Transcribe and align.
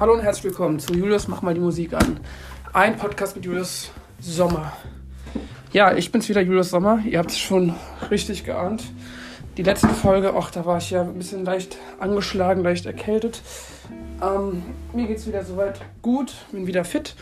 Hallo 0.00 0.14
und 0.14 0.22
herzlich 0.22 0.44
willkommen 0.44 0.78
zu 0.78 0.94
Julius 0.94 1.28
Mach 1.28 1.42
mal 1.42 1.52
die 1.52 1.60
Musik 1.60 1.92
an. 1.92 2.20
Ein 2.72 2.96
Podcast 2.96 3.36
mit 3.36 3.44
Julius 3.44 3.90
Sommer. 4.18 4.72
Ja, 5.72 5.94
ich 5.94 6.10
bin's 6.10 6.26
wieder, 6.26 6.40
Julius 6.40 6.70
Sommer. 6.70 7.00
Ihr 7.04 7.18
habt 7.18 7.32
es 7.32 7.38
schon 7.38 7.74
richtig 8.10 8.44
geahnt. 8.44 8.82
Die 9.58 9.62
letzte 9.62 9.88
Folge, 9.88 10.32
ach, 10.34 10.50
da 10.50 10.64
war 10.64 10.78
ich 10.78 10.90
ja 10.90 11.02
ein 11.02 11.18
bisschen 11.18 11.44
leicht 11.44 11.76
angeschlagen, 11.98 12.62
leicht 12.62 12.86
erkältet. 12.86 13.42
Ähm, 14.22 14.62
mir 14.94 15.06
geht's 15.06 15.26
wieder 15.26 15.44
soweit 15.44 15.78
gut, 16.00 16.32
bin 16.50 16.66
wieder 16.66 16.86
fit. 16.86 17.14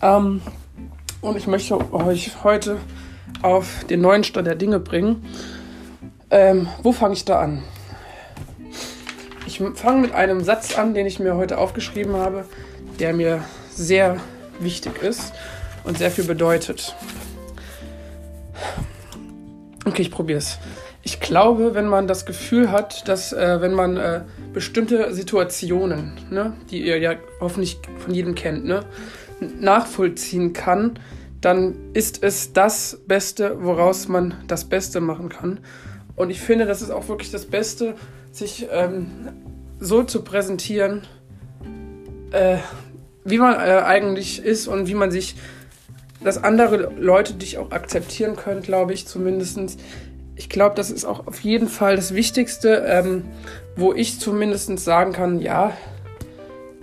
Ähm, 0.00 0.40
und 1.20 1.36
ich 1.36 1.46
möchte 1.46 1.92
euch 1.92 2.42
heute 2.42 2.78
auf 3.42 3.84
den 3.90 4.00
neuen 4.00 4.24
Stand 4.24 4.46
der 4.46 4.54
Dinge 4.54 4.80
bringen. 4.80 5.22
Ähm, 6.30 6.66
wo 6.82 6.92
fange 6.92 7.12
ich 7.12 7.26
da 7.26 7.40
an? 7.40 7.62
Ich 9.58 9.62
fange 9.80 10.02
mit 10.02 10.12
einem 10.12 10.44
Satz 10.44 10.76
an, 10.76 10.92
den 10.92 11.06
ich 11.06 11.18
mir 11.18 11.34
heute 11.34 11.56
aufgeschrieben 11.56 12.14
habe, 12.14 12.44
der 13.00 13.14
mir 13.14 13.42
sehr 13.70 14.20
wichtig 14.60 15.02
ist 15.02 15.32
und 15.82 15.96
sehr 15.96 16.10
viel 16.10 16.24
bedeutet. 16.24 16.94
Okay, 19.86 20.02
ich 20.02 20.10
probiere 20.10 20.40
es. 20.40 20.58
Ich 21.04 21.20
glaube, 21.20 21.74
wenn 21.74 21.86
man 21.86 22.06
das 22.06 22.26
Gefühl 22.26 22.70
hat, 22.70 23.08
dass 23.08 23.32
äh, 23.32 23.62
wenn 23.62 23.72
man 23.72 23.96
äh, 23.96 24.24
bestimmte 24.52 25.14
Situationen, 25.14 26.12
ne, 26.28 26.52
die 26.70 26.84
ihr 26.84 26.98
ja 26.98 27.14
hoffentlich 27.40 27.78
von 28.00 28.12
jedem 28.12 28.34
kennt, 28.34 28.66
ne, 28.66 28.84
nachvollziehen 29.58 30.52
kann, 30.52 30.98
dann 31.40 31.76
ist 31.94 32.22
es 32.22 32.52
das 32.52 32.98
Beste, 33.06 33.56
woraus 33.62 34.06
man 34.06 34.34
das 34.48 34.66
Beste 34.66 35.00
machen 35.00 35.30
kann. 35.30 35.60
Und 36.14 36.28
ich 36.28 36.42
finde, 36.42 36.66
das 36.66 36.82
ist 36.82 36.90
auch 36.90 37.08
wirklich 37.08 37.30
das 37.30 37.46
Beste, 37.46 37.94
sich 38.32 38.66
ähm, 38.70 39.06
so 39.78 40.02
zu 40.02 40.22
präsentieren, 40.22 41.02
äh, 42.32 42.58
wie 43.24 43.38
man 43.38 43.54
äh, 43.54 43.82
eigentlich 43.84 44.42
ist 44.42 44.68
und 44.68 44.86
wie 44.86 44.94
man 44.94 45.10
sich, 45.10 45.36
dass 46.22 46.42
andere 46.42 46.92
Leute 46.98 47.34
dich 47.34 47.58
auch 47.58 47.70
akzeptieren 47.72 48.36
können, 48.36 48.62
glaube 48.62 48.92
ich 48.92 49.06
zumindest. 49.06 49.58
Ich 50.36 50.48
glaube, 50.48 50.74
das 50.74 50.90
ist 50.90 51.04
auch 51.04 51.26
auf 51.26 51.40
jeden 51.40 51.68
Fall 51.68 51.96
das 51.96 52.14
Wichtigste, 52.14 52.84
ähm, 52.86 53.24
wo 53.74 53.92
ich 53.92 54.20
zumindest 54.20 54.78
sagen 54.78 55.12
kann, 55.12 55.40
ja, 55.40 55.76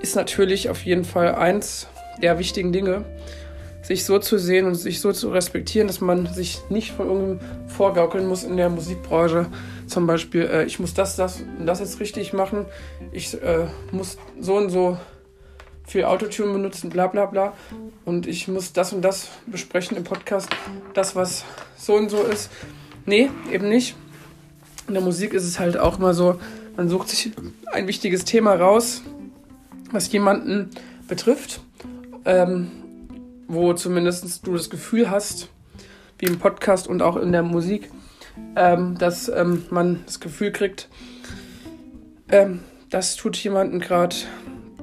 ist 0.01 0.15
natürlich 0.15 0.69
auf 0.69 0.83
jeden 0.83 1.05
Fall 1.05 1.35
eins 1.35 1.87
der 2.21 2.39
wichtigen 2.39 2.73
Dinge, 2.73 3.05
sich 3.83 4.05
so 4.05 4.17
zu 4.17 4.37
sehen 4.37 4.65
und 4.65 4.75
sich 4.75 5.01
so 5.01 5.11
zu 5.11 5.29
respektieren, 5.29 5.87
dass 5.87 6.01
man 6.01 6.33
sich 6.33 6.61
nicht 6.69 6.91
von 6.91 7.07
irgendeinem 7.07 7.39
vorgaukeln 7.67 8.27
muss 8.27 8.43
in 8.43 8.57
der 8.57 8.69
Musikbranche, 8.69 9.47
zum 9.87 10.07
Beispiel, 10.07 10.43
äh, 10.43 10.63
ich 10.65 10.79
muss 10.79 10.93
das, 10.93 11.15
das 11.15 11.43
und 11.59 11.65
das 11.65 11.79
jetzt 11.79 11.99
richtig 11.99 12.33
machen, 12.33 12.65
ich 13.11 13.33
äh, 13.41 13.67
muss 13.91 14.17
so 14.39 14.55
und 14.55 14.69
so 14.69 14.97
viel 15.85 16.05
Autotune 16.05 16.53
benutzen, 16.53 16.89
bla 16.89 17.07
bla 17.07 17.25
bla. 17.25 17.53
Und 18.05 18.25
ich 18.27 18.47
muss 18.47 18.73
das 18.73 18.93
und 18.93 19.01
das 19.01 19.29
besprechen 19.45 19.97
im 19.97 20.03
Podcast, 20.03 20.49
das, 20.93 21.15
was 21.15 21.43
so 21.77 21.95
und 21.95 22.09
so 22.09 22.23
ist. 22.23 22.49
Nee, 23.05 23.29
eben 23.51 23.69
nicht. 23.69 23.95
In 24.87 24.93
der 24.93 25.03
Musik 25.03 25.33
ist 25.33 25.43
es 25.43 25.59
halt 25.59 25.77
auch 25.77 25.97
immer 25.99 26.13
so, 26.13 26.39
man 26.75 26.89
sucht 26.89 27.09
sich 27.09 27.31
ein 27.71 27.87
wichtiges 27.87 28.25
Thema 28.25 28.55
raus, 28.55 29.01
was 29.91 30.11
jemanden 30.11 30.69
betrifft, 31.07 31.61
ähm, 32.25 32.71
wo 33.47 33.73
zumindest 33.73 34.45
du 34.45 34.53
das 34.53 34.69
Gefühl 34.69 35.09
hast, 35.09 35.49
wie 36.19 36.25
im 36.25 36.39
Podcast 36.39 36.87
und 36.87 37.01
auch 37.01 37.17
in 37.17 37.31
der 37.31 37.43
Musik, 37.43 37.89
ähm, 38.55 38.97
dass 38.97 39.29
ähm, 39.29 39.65
man 39.69 40.03
das 40.05 40.19
Gefühl 40.19 40.51
kriegt, 40.51 40.89
ähm, 42.29 42.61
das 42.89 43.15
tut 43.15 43.35
jemanden 43.37 43.79
gerade 43.79 44.15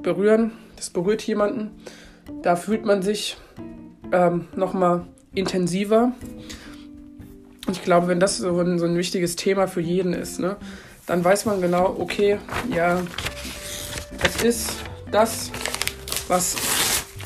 berühren, 0.01 0.51
das 0.75 0.89
berührt 0.89 1.21
jemanden. 1.23 1.71
Da 2.43 2.55
fühlt 2.55 2.85
man 2.85 3.01
sich 3.01 3.37
ähm, 4.11 4.47
nochmal 4.55 5.05
intensiver. 5.33 6.11
Und 7.67 7.77
ich 7.77 7.83
glaube, 7.83 8.07
wenn 8.07 8.19
das 8.19 8.37
so 8.37 8.59
ein, 8.59 8.79
so 8.79 8.85
ein 8.85 8.97
wichtiges 8.97 9.35
Thema 9.35 9.67
für 9.67 9.81
jeden 9.81 10.13
ist, 10.13 10.39
ne, 10.39 10.57
dann 11.05 11.23
weiß 11.23 11.45
man 11.45 11.61
genau, 11.61 11.95
okay, 11.99 12.37
ja, 12.73 13.01
es 14.23 14.43
ist 14.43 14.71
das, 15.11 15.51
was 16.27 16.55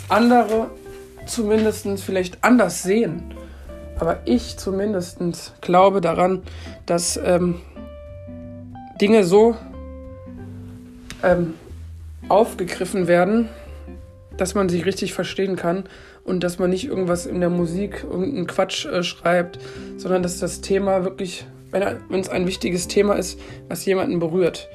andere 0.09 0.69
zumindest 1.25 1.87
vielleicht 2.01 2.43
anders 2.43 2.83
sehen. 2.83 3.33
Aber 3.97 4.19
ich 4.25 4.57
zumindest 4.57 5.19
glaube 5.61 6.01
daran, 6.01 6.43
dass 6.85 7.17
ähm, 7.23 7.61
Dinge 8.99 9.23
so 9.23 9.55
ähm, 11.23 11.53
aufgegriffen 12.27 13.07
werden, 13.07 13.49
dass 14.37 14.55
man 14.55 14.67
sie 14.69 14.81
richtig 14.81 15.13
verstehen 15.13 15.55
kann 15.55 15.85
und 16.25 16.43
dass 16.43 16.59
man 16.59 16.69
nicht 16.69 16.85
irgendwas 16.85 17.25
in 17.25 17.39
der 17.39 17.49
Musik, 17.49 18.03
irgendeinen 18.03 18.47
Quatsch 18.47 18.85
äh, 18.85 19.03
schreibt, 19.03 19.59
sondern 19.97 20.23
dass 20.23 20.39
das 20.39 20.61
Thema 20.61 21.03
wirklich, 21.03 21.45
wenn 21.71 22.19
es 22.19 22.29
ein 22.29 22.47
wichtiges 22.47 22.87
Thema 22.87 23.13
ist, 23.13 23.39
was 23.69 23.85
jemanden 23.85 24.19
berührt, 24.19 24.69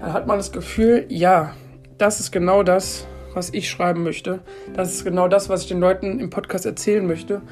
dann 0.00 0.12
hat 0.12 0.26
man 0.26 0.38
das 0.38 0.52
Gefühl, 0.52 1.06
ja, 1.08 1.54
das 1.98 2.20
ist 2.20 2.30
genau 2.30 2.62
das, 2.62 3.06
was 3.34 3.52
ich 3.52 3.68
schreiben 3.68 4.02
möchte. 4.02 4.40
Das 4.74 4.92
ist 4.92 5.04
genau 5.04 5.28
das, 5.28 5.48
was 5.48 5.62
ich 5.62 5.68
den 5.68 5.80
Leuten 5.80 6.20
im 6.20 6.30
Podcast 6.30 6.66
erzählen 6.66 7.06
möchte 7.06 7.42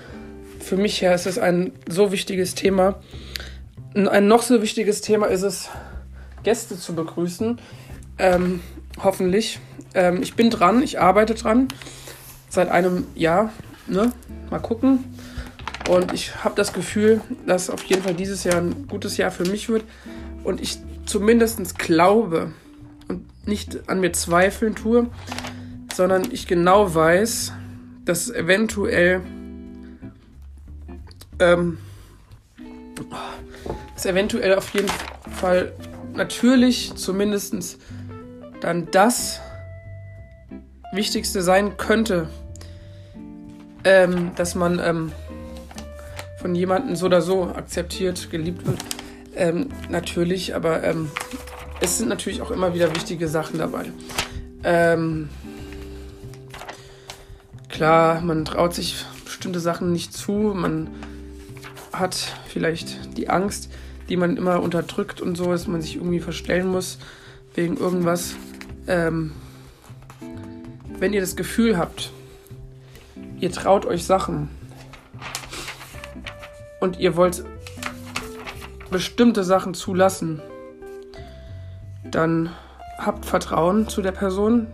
für 0.58 0.76
mich 0.76 1.00
her 1.00 1.14
ist 1.14 1.26
es 1.26 1.38
ein 1.38 1.72
so 1.88 2.12
wichtiges 2.12 2.54
Thema. 2.54 3.00
Ein 3.94 4.28
noch 4.28 4.42
so 4.42 4.60
wichtiges 4.60 5.00
Thema 5.00 5.26
ist 5.26 5.42
es, 5.42 5.70
Gäste 6.42 6.78
zu 6.78 6.94
begrüßen. 6.94 7.58
Ähm, 8.18 8.60
hoffentlich. 9.02 9.60
Ähm, 9.94 10.22
ich 10.22 10.34
bin 10.34 10.50
dran, 10.50 10.82
ich 10.82 11.00
arbeite 11.00 11.34
dran. 11.34 11.68
Seit 12.48 12.68
einem 12.68 13.06
Jahr. 13.14 13.52
Ne? 13.86 14.12
Mal 14.50 14.58
gucken. 14.58 15.04
Und 15.88 16.12
ich 16.12 16.44
habe 16.44 16.54
das 16.54 16.72
Gefühl, 16.72 17.22
dass 17.46 17.70
auf 17.70 17.82
jeden 17.84 18.02
Fall 18.02 18.14
dieses 18.14 18.44
Jahr 18.44 18.56
ein 18.56 18.86
gutes 18.88 19.16
Jahr 19.16 19.30
für 19.30 19.44
mich 19.44 19.68
wird. 19.68 19.84
Und 20.44 20.60
ich 20.60 20.78
zumindest 21.06 21.78
glaube 21.78 22.52
und 23.08 23.24
nicht 23.46 23.88
an 23.88 24.00
mir 24.00 24.12
zweifeln 24.12 24.74
tue, 24.74 25.06
sondern 25.98 26.30
ich 26.30 26.46
genau 26.46 26.94
weiß, 26.94 27.52
dass 28.04 28.30
eventuell 28.30 29.20
ähm, 31.40 31.78
es 33.96 34.06
eventuell 34.06 34.54
auf 34.54 34.72
jeden 34.74 34.86
Fall 35.40 35.72
natürlich 36.14 36.94
zumindest 36.94 37.78
dann 38.60 38.86
das 38.92 39.40
Wichtigste 40.92 41.42
sein 41.42 41.76
könnte, 41.78 42.28
ähm, 43.82 44.30
dass 44.36 44.54
man 44.54 44.78
ähm, 44.78 45.10
von 46.40 46.54
jemandem 46.54 46.94
so 46.94 47.06
oder 47.06 47.22
so 47.22 47.46
akzeptiert, 47.46 48.30
geliebt 48.30 48.64
wird. 48.64 48.78
Ähm, 49.34 49.70
natürlich, 49.88 50.54
aber 50.54 50.84
ähm, 50.84 51.10
es 51.80 51.98
sind 51.98 52.08
natürlich 52.08 52.40
auch 52.40 52.52
immer 52.52 52.72
wieder 52.72 52.94
wichtige 52.94 53.26
Sachen 53.26 53.58
dabei. 53.58 53.86
Klar, 57.78 58.22
man 58.22 58.44
traut 58.44 58.74
sich 58.74 59.04
bestimmte 59.24 59.60
Sachen 59.60 59.92
nicht 59.92 60.12
zu, 60.12 60.32
man 60.32 60.90
hat 61.92 62.16
vielleicht 62.48 63.16
die 63.16 63.30
Angst, 63.30 63.70
die 64.08 64.16
man 64.16 64.36
immer 64.36 64.60
unterdrückt 64.60 65.20
und 65.20 65.36
so, 65.36 65.52
dass 65.52 65.68
man 65.68 65.80
sich 65.80 65.94
irgendwie 65.94 66.18
verstellen 66.18 66.66
muss 66.66 66.98
wegen 67.54 67.76
irgendwas. 67.76 68.34
Ähm, 68.88 69.30
wenn 70.98 71.12
ihr 71.12 71.20
das 71.20 71.36
Gefühl 71.36 71.78
habt, 71.78 72.10
ihr 73.38 73.52
traut 73.52 73.86
euch 73.86 74.04
Sachen 74.04 74.50
und 76.80 76.98
ihr 76.98 77.14
wollt 77.14 77.44
bestimmte 78.90 79.44
Sachen 79.44 79.74
zulassen, 79.74 80.42
dann 82.10 82.50
habt 82.98 83.24
Vertrauen 83.24 83.88
zu 83.88 84.02
der 84.02 84.10
Person, 84.10 84.66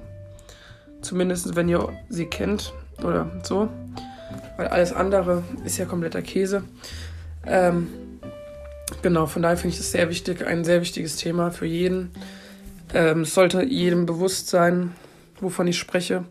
zumindest 1.02 1.54
wenn 1.54 1.68
ihr 1.68 1.92
sie 2.08 2.24
kennt 2.24 2.72
oder 3.02 3.30
so, 3.42 3.68
weil 4.56 4.68
alles 4.68 4.92
andere 4.92 5.42
ist 5.64 5.78
ja 5.78 5.84
kompletter 5.84 6.22
Käse. 6.22 6.64
Ähm, 7.46 7.88
genau, 9.02 9.26
von 9.26 9.42
daher 9.42 9.56
finde 9.56 9.74
ich 9.74 9.78
das 9.78 9.92
sehr 9.92 10.08
wichtig, 10.08 10.46
ein 10.46 10.64
sehr 10.64 10.80
wichtiges 10.80 11.16
Thema 11.16 11.50
für 11.50 11.66
jeden. 11.66 12.10
Ähm, 12.92 13.22
es 13.22 13.34
sollte 13.34 13.64
jedem 13.64 14.06
bewusst 14.06 14.48
sein, 14.48 14.92
wovon 15.40 15.66
ich 15.66 15.78
spreche. 15.78 16.24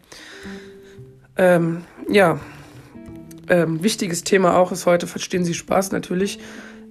Ähm, 1.36 1.83
ja, 2.10 2.39
ähm, 3.50 3.83
wichtiges 3.83 4.24
Thema 4.24 4.56
auch 4.56 4.71
ist 4.71 4.86
heute, 4.86 5.07
verstehen 5.07 5.44
Sie 5.44 5.54
Spaß 5.54 5.92
natürlich. 5.92 6.39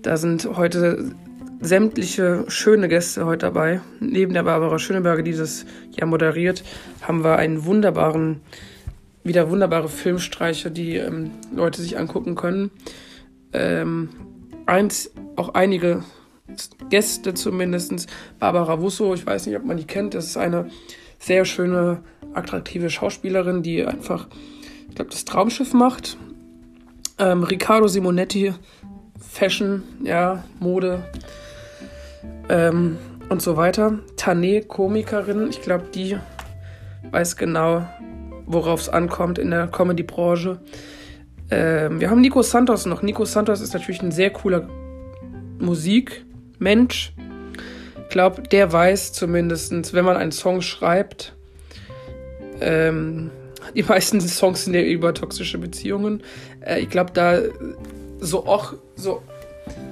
Da 0.02 0.16
sind 0.16 0.48
heute 0.56 1.14
sämtliche 1.60 2.44
schöne 2.48 2.88
Gäste 2.88 3.24
heute 3.24 3.46
dabei. 3.46 3.80
Neben 4.00 4.34
der 4.34 4.42
Barbara 4.42 4.78
Schöneberger, 4.78 5.22
die 5.22 5.32
das 5.32 5.64
ja 5.92 6.06
moderiert, 6.06 6.64
haben 7.00 7.22
wir 7.22 7.36
einen 7.36 7.64
wunderbaren, 7.64 8.40
wieder 9.24 9.50
wunderbare 9.50 9.88
Filmstreiche, 9.88 10.70
die 10.70 10.96
ähm, 10.96 11.30
Leute 11.54 11.80
sich 11.80 11.98
angucken 11.98 12.34
können 12.34 12.70
ähm, 13.52 14.08
eins, 14.66 15.10
auch 15.36 15.50
einige 15.50 16.02
Gäste 16.90 17.34
zumindest. 17.34 18.08
Barbara 18.38 18.80
Wusso, 18.80 19.14
ich 19.14 19.26
weiß 19.26 19.46
nicht, 19.46 19.56
ob 19.56 19.64
man 19.64 19.76
die 19.76 19.86
kennt, 19.86 20.14
das 20.14 20.26
ist 20.26 20.36
eine 20.36 20.70
sehr 21.18 21.44
schöne, 21.44 22.02
attraktive 22.34 22.90
Schauspielerin, 22.90 23.62
die 23.62 23.84
einfach, 23.84 24.28
ich 24.88 24.94
glaube, 24.94 25.10
das 25.10 25.24
Traumschiff 25.24 25.74
macht. 25.74 26.16
Ähm, 27.18 27.42
Riccardo 27.42 27.88
Simonetti, 27.88 28.54
Fashion, 29.18 29.82
ja, 30.02 30.42
Mode 30.58 31.04
ähm, 32.48 32.96
und 33.28 33.42
so 33.42 33.56
weiter. 33.56 33.98
Tane, 34.16 34.62
Komikerin, 34.62 35.48
ich 35.50 35.60
glaube, 35.62 35.84
die 35.94 36.16
weiß 37.10 37.36
genau, 37.36 37.86
worauf 38.46 38.80
es 38.80 38.88
ankommt 38.88 39.38
in 39.38 39.50
der 39.50 39.68
Comedy-Branche. 39.68 40.60
Ähm, 41.50 42.00
wir 42.00 42.10
haben 42.10 42.20
Nico 42.20 42.42
Santos 42.42 42.86
noch. 42.86 43.02
Nico 43.02 43.24
Santos 43.24 43.60
ist 43.60 43.74
natürlich 43.74 44.02
ein 44.02 44.12
sehr 44.12 44.30
cooler 44.30 44.68
Musikmensch. 45.58 47.12
Ich 48.02 48.08
glaube, 48.08 48.42
der 48.42 48.72
weiß 48.72 49.12
zumindest, 49.12 49.94
wenn 49.94 50.04
man 50.04 50.16
einen 50.16 50.32
Song 50.32 50.60
schreibt, 50.60 51.34
ähm, 52.60 53.30
die 53.74 53.82
meisten 53.82 54.20
Songs 54.22 54.64
sind 54.64 54.74
ja 54.74 54.82
über 54.82 55.14
toxische 55.14 55.58
Beziehungen. 55.58 56.22
Äh, 56.60 56.80
ich 56.80 56.90
glaube, 56.90 57.12
da 57.12 57.40
so 58.20 58.46
auch, 58.46 58.74
so, 58.96 59.22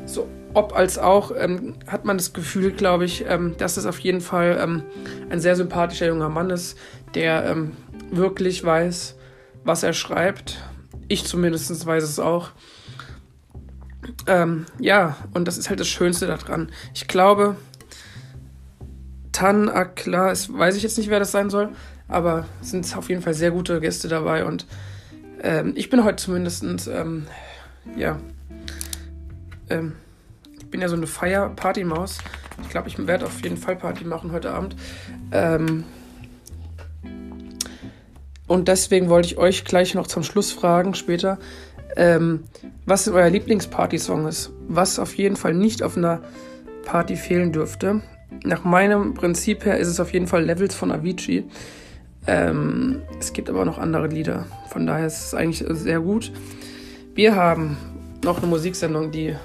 so 0.06 0.29
ob 0.55 0.75
als 0.75 0.99
auch, 0.99 1.32
ähm, 1.37 1.75
hat 1.87 2.05
man 2.05 2.17
das 2.17 2.32
Gefühl, 2.32 2.73
glaube 2.73 3.05
ich, 3.05 3.25
ähm, 3.29 3.55
dass 3.58 3.76
es 3.76 3.87
auf 3.87 3.99
jeden 4.00 4.20
Fall 4.20 4.58
ähm, 4.61 4.82
ein 5.31 5.41
sehr 5.41 5.56
sympathischer 5.56 6.06
junger 6.06 6.29
Mann 6.29 6.50
ist, 6.50 6.76
der 7.14 7.44
ähm, 7.46 7.73
wirklich 8.11 8.65
weiß, 8.65 9.17
was 9.65 9.83
er 9.83 9.93
schreibt. 9.93 10.62
Ich 11.09 11.25
zumindest 11.25 11.87
weiß 11.87 12.05
es 12.05 12.19
auch. 12.19 12.51
Ähm, 14.27 14.67
ja, 14.79 15.17
und 15.35 15.47
das 15.47 15.59
ist 15.59 15.69
halt 15.69 15.81
das 15.81 15.89
Schönste 15.89 16.27
daran. 16.27 16.71
Ich 16.95 17.09
glaube, 17.09 17.57
Tan 19.33 19.69
Akla, 19.69 20.33
weiß 20.33 20.77
ich 20.77 20.83
jetzt 20.83 20.99
nicht, 20.99 21.11
wer 21.11 21.19
das 21.19 21.33
sein 21.33 21.51
soll, 21.51 21.71
aber 22.09 22.47
es 22.61 22.71
sind 22.71 22.97
auf 22.97 23.09
jeden 23.09 23.23
Fall 23.23 23.35
sehr 23.35 23.51
gute 23.51 23.81
Gäste 23.81 24.09
dabei 24.09 24.45
und 24.45 24.67
ähm, 25.43 25.73
ich 25.77 25.89
bin 25.91 26.05
heute 26.05 26.17
zumindest, 26.17 26.65
ähm, 26.89 27.27
ja, 27.97 28.19
ähm, 29.71 29.95
ich 30.59 30.67
bin 30.71 30.81
ja 30.81 30.89
so 30.89 30.97
eine 30.97 31.06
Feier-Party-Maus. 31.06 32.19
Ich 32.63 32.69
glaube, 32.69 32.89
ich 32.89 33.06
werde 33.06 33.27
auf 33.27 33.43
jeden 33.43 33.56
Fall 33.56 33.77
Party 33.77 34.05
machen 34.05 34.33
heute 34.33 34.53
Abend. 34.53 34.77
Ähm, 35.33 35.85
und 38.50 38.67
deswegen 38.67 39.08
wollte 39.08 39.29
ich 39.29 39.38
euch 39.38 39.64
gleich 39.64 39.94
noch 39.94 40.08
zum 40.08 40.25
Schluss 40.25 40.50
fragen, 40.50 40.94
später, 40.94 41.38
ähm, 41.94 42.43
was 42.85 43.06
euer 43.06 43.31
Lieblingsparty-Song 43.31 44.26
ist. 44.26 44.50
Was 44.67 44.99
auf 44.99 45.14
jeden 45.17 45.37
Fall 45.37 45.55
nicht 45.55 45.85
auf 45.85 45.97
einer 45.97 46.20
Party 46.85 47.14
fehlen 47.14 47.52
dürfte. 47.52 48.02
Nach 48.43 48.64
meinem 48.64 49.14
Prinzip 49.14 49.64
her 49.64 49.79
ist 49.79 49.87
es 49.87 50.00
auf 50.00 50.12
jeden 50.12 50.26
Fall 50.26 50.43
Levels 50.43 50.75
von 50.75 50.91
Avicii. 50.91 51.44
Ähm, 52.26 53.02
es 53.20 53.32
gibt 53.32 53.49
aber 53.49 53.64
noch 53.64 53.79
andere 53.79 54.08
Lieder. 54.08 54.47
Von 54.69 54.85
daher 54.85 55.06
ist 55.06 55.26
es 55.26 55.32
eigentlich 55.32 55.64
sehr 55.69 56.00
gut. 56.00 56.32
Wir 57.14 57.37
haben 57.37 57.76
noch 58.25 58.38
eine 58.38 58.49
Musiksendung, 58.49 59.12
die 59.12 59.37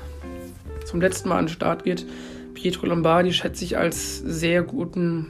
zum 0.84 1.00
letzten 1.00 1.30
Mal 1.30 1.38
an 1.38 1.46
den 1.46 1.54
Start 1.54 1.84
geht. 1.84 2.08
Pietro 2.56 2.88
Lombardi 2.88 3.34
schätze 3.34 3.66
ich 3.66 3.78
als 3.78 4.18
sehr 4.18 4.63
guten 4.63 5.30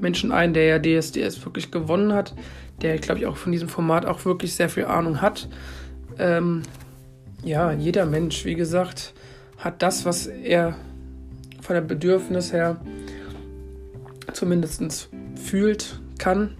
Menschen 0.00 0.32
ein, 0.32 0.54
der 0.54 0.64
ja 0.64 0.78
DSDS 0.78 1.44
wirklich 1.44 1.70
gewonnen 1.70 2.12
hat, 2.12 2.34
der, 2.82 2.98
glaube 2.98 3.20
ich, 3.20 3.26
auch 3.26 3.36
von 3.36 3.52
diesem 3.52 3.68
Format 3.68 4.06
auch 4.06 4.24
wirklich 4.24 4.54
sehr 4.54 4.68
viel 4.68 4.84
Ahnung 4.84 5.20
hat. 5.20 5.48
Ähm, 6.18 6.62
ja, 7.42 7.72
jeder 7.72 8.06
Mensch, 8.06 8.44
wie 8.44 8.54
gesagt, 8.54 9.14
hat 9.58 9.82
das, 9.82 10.04
was 10.04 10.26
er 10.26 10.76
von 11.60 11.74
der 11.74 11.82
Bedürfnis 11.82 12.52
her 12.52 12.80
zumindest 14.32 15.08
fühlt, 15.34 16.00
kann, 16.18 16.56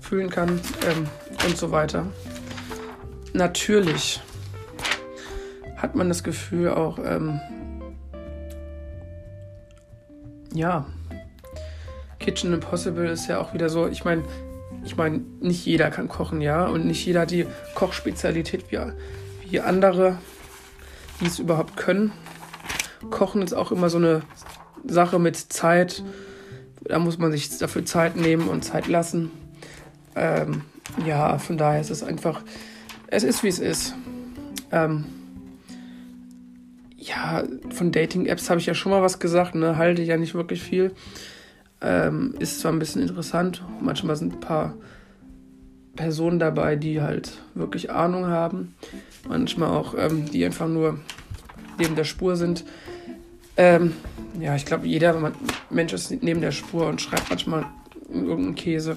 fühlen 0.00 0.30
kann 0.30 0.60
ähm, 0.88 1.06
und 1.46 1.56
so 1.56 1.70
weiter. 1.70 2.06
Natürlich 3.34 4.20
hat 5.76 5.94
man 5.94 6.08
das 6.08 6.24
Gefühl 6.24 6.70
auch, 6.70 6.98
ähm, 6.98 7.40
ja, 10.54 10.86
Kitchen 12.28 12.52
Impossible 12.52 13.08
ist 13.08 13.26
ja 13.26 13.40
auch 13.40 13.54
wieder 13.54 13.70
so, 13.70 13.86
ich 13.86 14.04
meine, 14.04 14.22
ich 14.84 14.98
meine, 14.98 15.22
nicht 15.40 15.64
jeder 15.64 15.90
kann 15.90 16.08
kochen, 16.08 16.42
ja, 16.42 16.66
und 16.66 16.84
nicht 16.84 17.06
jeder 17.06 17.22
hat 17.22 17.30
die 17.30 17.46
Kochspezialität 17.74 18.70
wie, 18.70 18.78
wie 19.48 19.60
andere, 19.60 20.18
die 21.22 21.26
es 21.26 21.38
überhaupt 21.38 21.78
können. 21.78 22.12
Kochen 23.08 23.40
ist 23.40 23.54
auch 23.54 23.72
immer 23.72 23.88
so 23.88 23.96
eine 23.96 24.20
Sache 24.86 25.18
mit 25.18 25.36
Zeit. 25.36 26.04
Da 26.84 26.98
muss 26.98 27.16
man 27.16 27.32
sich 27.32 27.56
dafür 27.56 27.86
Zeit 27.86 28.16
nehmen 28.16 28.48
und 28.48 28.62
Zeit 28.62 28.88
lassen. 28.88 29.30
Ähm, 30.14 30.60
ja, 31.06 31.38
von 31.38 31.56
daher 31.56 31.80
ist 31.80 31.90
es 31.90 32.02
einfach, 32.02 32.42
es 33.06 33.22
ist 33.22 33.42
wie 33.42 33.48
es 33.48 33.58
ist. 33.58 33.94
Ähm, 34.70 35.06
ja, 36.98 37.44
von 37.70 37.90
Dating-Apps 37.90 38.50
habe 38.50 38.60
ich 38.60 38.66
ja 38.66 38.74
schon 38.74 38.92
mal 38.92 39.00
was 39.00 39.18
gesagt, 39.18 39.54
ne? 39.54 39.78
halte 39.78 40.02
ich 40.02 40.08
ja 40.08 40.18
nicht 40.18 40.34
wirklich 40.34 40.62
viel. 40.62 40.92
Ähm, 41.80 42.34
ist 42.38 42.60
zwar 42.60 42.72
ein 42.72 42.78
bisschen 42.78 43.02
interessant, 43.02 43.62
manchmal 43.80 44.16
sind 44.16 44.34
ein 44.34 44.40
paar 44.40 44.74
Personen 45.94 46.38
dabei, 46.38 46.76
die 46.76 47.00
halt 47.00 47.38
wirklich 47.54 47.90
Ahnung 47.90 48.26
haben, 48.26 48.74
manchmal 49.28 49.70
auch, 49.70 49.94
ähm, 49.96 50.30
die 50.30 50.44
einfach 50.44 50.68
nur 50.68 50.98
neben 51.78 51.94
der 51.94 52.04
Spur 52.04 52.36
sind. 52.36 52.64
Ähm, 53.56 53.94
ja, 54.40 54.54
ich 54.54 54.64
glaube, 54.64 54.86
jeder 54.86 55.32
Mensch 55.70 55.92
ist 55.92 56.10
neben 56.22 56.40
der 56.40 56.52
Spur 56.52 56.86
und 56.86 57.00
schreibt 57.00 57.30
manchmal 57.30 57.66
irgendeinen 58.08 58.54
Käse. 58.54 58.96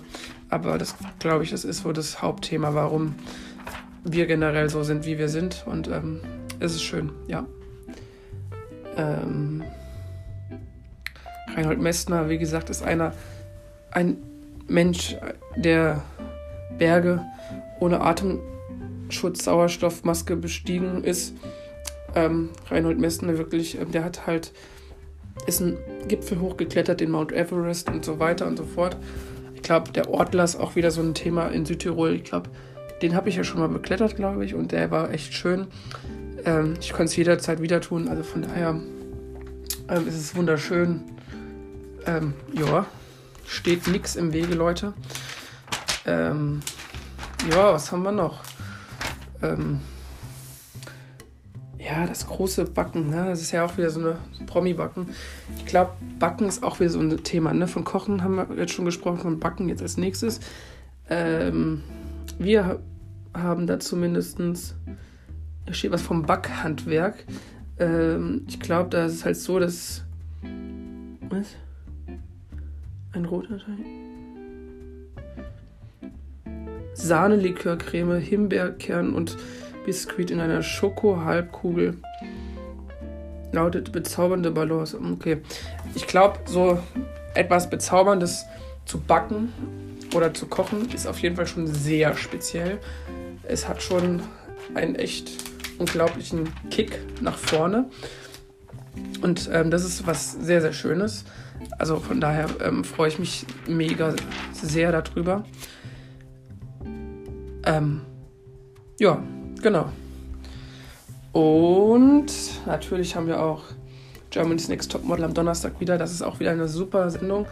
Aber 0.49 0.77
das, 0.77 0.95
glaube 1.19 1.43
ich, 1.43 1.49
das 1.49 1.65
ist 1.65 1.85
wohl 1.85 1.93
das 1.93 2.21
Hauptthema, 2.21 2.73
warum 2.73 3.15
wir 4.03 4.25
generell 4.27 4.69
so 4.69 4.83
sind, 4.83 5.05
wie 5.05 5.17
wir 5.17 5.29
sind. 5.29 5.63
Und 5.65 5.87
ähm, 5.87 6.19
es 6.59 6.73
ist 6.73 6.83
schön, 6.83 7.11
ja. 7.27 7.45
Ähm, 8.97 9.63
Reinhold 11.55 11.79
Messner, 11.79 12.29
wie 12.29 12.37
gesagt, 12.37 12.69
ist 12.69 12.83
einer, 12.83 13.13
ein 13.91 14.17
Mensch, 14.67 15.15
der 15.55 16.01
Berge 16.77 17.25
ohne 17.79 18.01
Atemschutz, 18.01 19.43
Sauerstoffmaske 19.43 20.35
bestiegen 20.35 21.03
ist. 21.03 21.33
Ähm, 22.15 22.49
Reinhold 22.69 22.99
Messner 22.99 23.37
wirklich, 23.37 23.79
ähm, 23.79 23.91
der 23.91 24.03
hat 24.03 24.27
halt, 24.27 24.53
ist 25.47 25.61
ein 25.61 25.77
Gipfel 26.07 26.39
hochgeklettert, 26.39 26.99
den 26.99 27.11
Mount 27.11 27.31
Everest 27.31 27.89
und 27.89 28.05
so 28.05 28.19
weiter 28.19 28.47
und 28.47 28.57
so 28.57 28.63
fort. 28.63 28.97
Ich 29.55 29.61
glaube, 29.61 29.91
der 29.91 30.09
Ortler 30.09 30.43
ist 30.43 30.55
auch 30.55 30.75
wieder 30.75 30.91
so 30.91 31.01
ein 31.01 31.13
Thema 31.13 31.47
in 31.47 31.65
Südtirol. 31.65 32.15
Ich 32.15 32.23
glaube, 32.23 32.49
den 33.01 33.15
habe 33.15 33.29
ich 33.29 33.35
ja 33.35 33.43
schon 33.43 33.59
mal 33.59 33.69
beklettert, 33.69 34.15
glaube 34.15 34.45
ich, 34.45 34.55
und 34.55 34.71
der 34.71 34.91
war 34.91 35.11
echt 35.11 35.33
schön. 35.33 35.67
Ähm, 36.45 36.75
ich 36.79 36.91
konnte 36.91 37.05
es 37.05 37.15
jederzeit 37.15 37.61
wieder 37.61 37.81
tun, 37.81 38.07
also 38.07 38.23
von 38.23 38.41
daher 38.43 38.79
ähm, 39.89 40.07
ist 40.07 40.15
es 40.15 40.35
wunderschön. 40.35 41.01
Ähm, 42.05 42.33
ja, 42.53 42.85
steht 43.45 43.87
nichts 43.87 44.15
im 44.15 44.33
Wege, 44.33 44.55
Leute. 44.55 44.93
Ähm, 46.05 46.61
ja, 47.49 47.73
was 47.73 47.91
haben 47.91 48.03
wir 48.03 48.11
noch? 48.11 48.41
Ähm, 49.41 49.81
ja, 51.77 52.05
das 52.05 52.27
große 52.27 52.65
Backen, 52.65 53.09
ne? 53.09 53.25
das 53.29 53.41
ist 53.41 53.51
ja 53.51 53.65
auch 53.65 53.77
wieder 53.77 53.89
so 53.89 53.99
eine 53.99 54.17
Promi-Backen. 54.45 55.09
Ich 55.57 55.65
glaube, 55.65 55.93
Backen 56.19 56.47
ist 56.47 56.63
auch 56.63 56.79
wieder 56.79 56.89
so 56.89 56.99
ein 56.99 57.23
Thema. 57.23 57.53
Ne? 57.53 57.67
Von 57.67 57.83
Kochen 57.83 58.23
haben 58.23 58.35
wir 58.35 58.47
jetzt 58.55 58.73
schon 58.73 58.85
gesprochen, 58.85 59.19
von 59.19 59.39
Backen 59.39 59.67
jetzt 59.67 59.81
als 59.81 59.97
nächstes. 59.97 60.39
Ähm, 61.09 61.83
wir 62.37 62.79
haben 63.33 63.67
da 63.67 63.79
zumindest, 63.79 64.39
da 65.65 65.73
steht 65.73 65.91
was 65.91 66.01
vom 66.01 66.23
Backhandwerk. 66.23 67.25
Ähm, 67.79 68.45
ich 68.47 68.59
glaube, 68.59 68.89
da 68.89 69.05
ist 69.05 69.13
es 69.13 69.25
halt 69.25 69.37
so, 69.37 69.59
dass. 69.59 70.03
Was? 71.29 71.47
Ein 73.13 73.25
roter 73.25 73.57
Teig. 73.57 73.85
Sahnelikörcreme, 76.93 78.19
Himbeerkern 78.19 79.13
und 79.13 79.37
Biskuit 79.85 80.31
in 80.31 80.39
einer 80.39 80.61
Schoko-Halbkugel. 80.61 81.97
Lautet 83.51 83.91
bezaubernde 83.91 84.51
Balance. 84.51 84.97
Okay. 84.97 85.41
Ich 85.95 86.07
glaube, 86.07 86.39
so 86.45 86.79
etwas 87.33 87.69
Bezauberndes 87.69 88.45
zu 88.85 88.99
backen 88.99 89.51
oder 90.15 90.33
zu 90.33 90.45
kochen 90.45 90.89
ist 90.93 91.07
auf 91.07 91.19
jeden 91.19 91.35
Fall 91.35 91.47
schon 91.47 91.67
sehr 91.67 92.15
speziell. 92.15 92.79
Es 93.43 93.67
hat 93.67 93.81
schon 93.81 94.21
einen 94.73 94.95
echt 94.95 95.31
unglaublichen 95.79 96.49
Kick 96.69 96.99
nach 97.21 97.37
vorne. 97.37 97.89
Und 99.21 99.49
ähm, 99.51 99.71
das 99.71 99.83
ist 99.83 100.07
was 100.07 100.33
sehr, 100.33 100.61
sehr 100.61 100.73
Schönes. 100.73 101.25
Also 101.81 101.97
von 101.97 102.21
daher 102.21 102.47
ähm, 102.63 102.83
freue 102.83 103.07
ich 103.07 103.17
mich 103.17 103.43
mega 103.67 104.13
sehr 104.53 104.91
darüber. 104.91 105.43
Ähm, 107.65 108.01
ja, 108.99 109.19
genau. 109.63 109.89
Und 111.31 112.31
natürlich 112.67 113.15
haben 113.15 113.25
wir 113.25 113.41
auch 113.41 113.63
Germany's 114.29 114.67
Next 114.67 114.91
Top 114.91 115.03
Model 115.03 115.25
am 115.25 115.33
Donnerstag 115.33 115.79
wieder. 115.79 115.97
Das 115.97 116.11
ist 116.11 116.21
auch 116.21 116.39
wieder 116.39 116.51
eine 116.51 116.67
super 116.67 117.09
Sendung. 117.09 117.47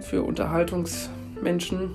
für 0.00 0.22
Unterhaltungsmenschen. 0.22 1.94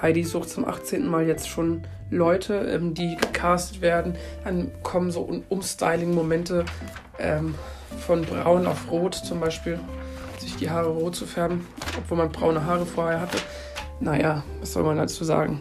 Heidi 0.00 0.24
sucht 0.24 0.48
zum 0.48 0.66
18. 0.66 1.06
Mal 1.06 1.26
jetzt 1.26 1.46
schon 1.46 1.82
Leute, 2.10 2.54
ähm, 2.54 2.94
die 2.94 3.16
gecastet 3.16 3.82
werden. 3.82 4.14
Dann 4.44 4.70
kommen 4.82 5.10
so 5.10 5.42
Umstyling-Momente 5.50 6.64
ähm, 7.18 7.54
von 8.06 8.22
braun 8.22 8.66
auf 8.66 8.90
rot 8.90 9.14
zum 9.14 9.40
Beispiel, 9.40 9.78
sich 10.40 10.56
die 10.56 10.70
Haare 10.70 10.88
rot 10.88 11.14
zu 11.14 11.26
färben, 11.26 11.66
obwohl 11.98 12.18
man 12.18 12.32
braune 12.32 12.64
Haare 12.64 12.86
vorher 12.86 13.20
hatte. 13.20 13.38
Naja, 14.00 14.42
was 14.60 14.72
soll 14.72 14.82
man 14.82 14.96
dazu 14.96 15.24
sagen? 15.24 15.60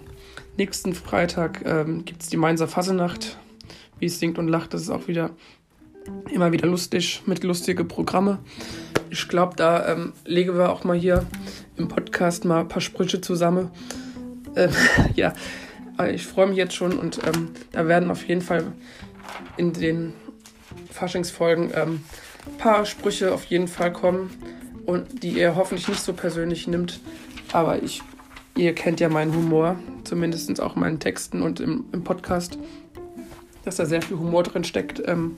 Nächsten 0.57 0.93
Freitag 0.93 1.63
ähm, 1.65 2.05
gibt 2.05 2.21
es 2.21 2.29
die 2.29 2.37
Mainzer 2.37 2.67
Fassenacht. 2.67 3.37
Wie 3.99 4.05
es 4.05 4.19
singt 4.19 4.37
und 4.37 4.47
lacht, 4.47 4.73
das 4.73 4.81
ist 4.81 4.89
auch 4.89 5.07
wieder 5.07 5.31
immer 6.31 6.51
wieder 6.51 6.67
lustig 6.67 7.21
mit 7.25 7.43
lustige 7.43 7.83
Programme. 7.83 8.39
Ich 9.09 9.27
glaube, 9.27 9.55
da 9.55 9.87
ähm, 9.91 10.13
legen 10.25 10.57
wir 10.57 10.71
auch 10.71 10.83
mal 10.83 10.97
hier 10.97 11.25
im 11.75 11.87
Podcast 11.87 12.45
mal 12.45 12.61
ein 12.61 12.67
paar 12.67 12.81
Sprüche 12.81 13.19
zusammen. 13.19 13.71
Ähm, 14.55 14.71
ja, 15.15 15.33
ich 16.11 16.25
freue 16.25 16.47
mich 16.47 16.57
jetzt 16.57 16.75
schon 16.75 16.97
und 16.97 17.19
ähm, 17.27 17.49
da 17.71 17.87
werden 17.87 18.09
auf 18.09 18.25
jeden 18.25 18.41
Fall 18.41 18.71
in 19.57 19.73
den 19.73 20.13
Faschingsfolgen 20.91 21.71
ähm, 21.75 22.03
ein 22.47 22.57
paar 22.57 22.85
Sprüche 22.85 23.33
auf 23.33 23.45
jeden 23.45 23.67
Fall 23.67 23.91
kommen 23.91 24.29
und 24.89 25.21
die 25.21 25.37
ihr 25.37 25.55
hoffentlich 25.55 25.87
nicht 25.87 26.01
so 26.01 26.13
persönlich 26.13 26.67
nimmt. 26.67 26.99
Aber 27.53 27.83
ich, 27.83 28.01
ihr 28.57 28.73
kennt 28.73 28.99
ja 28.99 29.07
meinen 29.07 29.33
Humor, 29.35 29.75
zumindest 30.03 30.59
auch 30.59 30.75
in 30.75 30.81
meinen 30.81 30.99
Texten 30.99 31.43
und 31.43 31.59
im, 31.59 31.85
im 31.91 32.03
Podcast, 32.03 32.57
dass 33.63 33.75
da 33.75 33.85
sehr 33.85 34.01
viel 34.01 34.17
Humor 34.17 34.41
drin 34.43 34.63
steckt. 34.63 35.01
Ähm, 35.05 35.37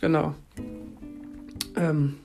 genau. 0.00 0.34
Ähm, 1.76 2.18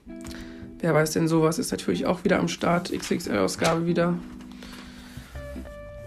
wer 0.79 0.93
weiß 0.93 1.11
denn 1.11 1.27
sowas 1.27 1.57
ist 1.57 1.71
natürlich 1.71 2.05
auch 2.05 2.23
wieder 2.23 2.37
am 2.37 2.47
Start. 2.47 2.91
XXL-Ausgabe 2.91 3.87
wieder. 3.87 4.13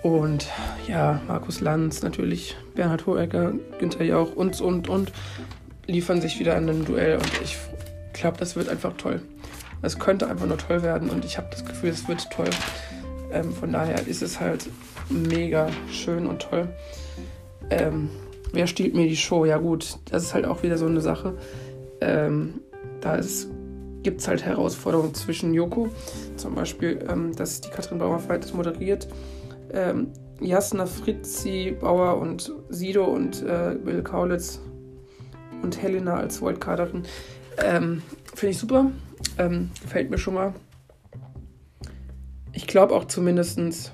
Und 0.05 0.47
ja, 0.87 1.21
Markus 1.27 1.61
Lanz 1.61 2.03
natürlich, 2.03 2.57
Bernhard 2.77 3.07
Hohecker, 3.07 3.55
Günther 3.81 4.05
Jauch 4.05 4.35
und, 4.37 4.61
und, 4.61 4.89
und 4.89 5.13
liefern 5.87 6.21
sich 6.21 6.39
wieder 6.39 6.57
in 6.57 6.69
ein 6.69 6.85
Duell 6.85 7.17
und 7.17 7.31
ich 7.43 7.59
glaube, 8.13 8.39
das 8.39 8.55
wird 8.55 8.69
einfach 8.69 8.95
toll. 8.97 9.21
Es 9.83 9.99
könnte 9.99 10.29
einfach 10.29 10.47
nur 10.47 10.59
toll 10.59 10.83
werden 10.83 11.11
und 11.11 11.25
ich 11.25 11.39
habe 11.39 11.49
das 11.51 11.65
Gefühl, 11.65 11.91
es 11.91 12.07
wird 12.09 12.31
toll. 12.31 12.51
Ähm, 13.33 13.53
von 13.53 13.73
daher 13.73 14.07
ist 14.07 14.23
es 14.23 14.41
halt 14.41 14.69
mega 15.09 15.69
schön 15.91 16.27
und 16.27 16.43
toll. 16.43 16.69
Ähm, 17.71 18.11
wer 18.53 18.67
stiehlt 18.67 18.95
mir 18.95 19.09
die 19.09 19.17
Show? 19.17 19.45
Ja 19.45 19.59
gut, 19.59 19.99
das 20.11 20.25
ist 20.25 20.35
halt 20.35 20.47
auch 20.47 20.63
wieder 20.63 20.79
so 20.79 20.87
eine 20.87 21.01
Sache. 21.01 21.35
Ähm, 22.01 22.61
da 23.01 23.19
gibt 24.03 24.21
es 24.21 24.29
halt 24.29 24.45
Herausforderungen 24.45 25.15
zwischen 25.15 25.55
Joko, 25.55 25.89
zum 26.37 26.55
Beispiel, 26.55 27.05
ähm, 27.09 27.35
dass 27.35 27.61
die 27.61 27.71
Katrin 27.71 27.99
Bauer-Feit 27.99 28.53
moderiert 28.55 29.09
ähm, 29.73 30.09
Jasna 30.41 30.87
Fritzi 30.87 31.77
Bauer 31.79 32.19
und 32.19 32.53
Sido 32.69 33.05
und 33.05 33.43
äh, 33.43 33.77
Bill 33.83 34.03
Kaulitz 34.03 34.61
und 35.63 35.81
Helena 35.81 36.17
als 36.17 36.41
Wildcarderin. 36.41 37.03
Ähm, 37.59 38.03
Finde 38.35 38.51
ich 38.53 38.59
super. 38.59 38.91
Ähm, 39.39 39.71
gefällt 39.83 40.11
mir 40.11 40.19
schon 40.19 40.35
mal. 40.35 40.55
Ich 42.53 42.67
glaube 42.67 42.95
auch 42.95 43.07
zumindest, 43.07 43.93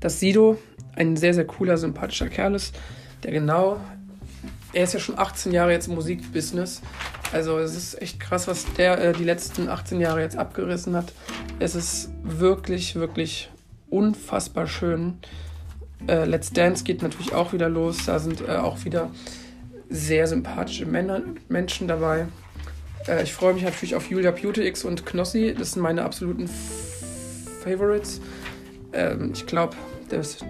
dass 0.00 0.20
Sido 0.20 0.58
ein 0.94 1.16
sehr, 1.16 1.34
sehr 1.34 1.46
cooler, 1.46 1.76
sympathischer 1.76 2.28
Kerl 2.28 2.54
ist, 2.54 2.74
der 3.22 3.32
genau, 3.32 3.78
er 4.72 4.84
ist 4.84 4.94
ja 4.94 5.00
schon 5.00 5.18
18 5.18 5.52
Jahre 5.52 5.72
jetzt 5.72 5.88
im 5.88 5.94
Musikbusiness. 5.94 6.82
Also 7.32 7.58
es 7.58 7.74
ist 7.74 8.00
echt 8.00 8.20
krass, 8.20 8.46
was 8.46 8.66
der 8.74 9.02
äh, 9.02 9.12
die 9.12 9.24
letzten 9.24 9.68
18 9.68 10.00
Jahre 10.00 10.20
jetzt 10.20 10.36
abgerissen 10.36 10.94
hat. 10.94 11.12
Es 11.58 11.74
ist 11.74 12.10
wirklich, 12.22 12.94
wirklich 12.94 13.50
unfassbar 13.88 14.66
schön. 14.66 15.18
Äh, 16.06 16.24
Let's 16.24 16.52
Dance 16.52 16.84
geht 16.84 17.02
natürlich 17.02 17.32
auch 17.34 17.52
wieder 17.52 17.68
los. 17.68 18.04
Da 18.06 18.18
sind 18.18 18.42
äh, 18.46 18.56
auch 18.56 18.84
wieder 18.84 19.10
sehr 19.88 20.26
sympathische 20.26 20.86
Männer, 20.86 21.22
Menschen 21.48 21.88
dabei. 21.88 22.26
Äh, 23.08 23.22
ich 23.22 23.32
freue 23.32 23.54
mich 23.54 23.62
natürlich 23.62 23.94
auf 23.94 24.08
Julia 24.10 24.30
Beautyx 24.30 24.84
und 24.84 25.06
Knossi. 25.06 25.54
Das 25.56 25.72
sind 25.72 25.82
meine 25.82 26.04
absoluten 26.04 26.48
Favorites. 27.62 28.20
Ähm, 28.92 29.32
ich 29.34 29.46
glaube, 29.46 29.76